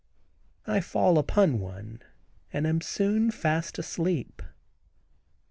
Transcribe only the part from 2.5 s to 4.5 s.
and am soon fast asleep.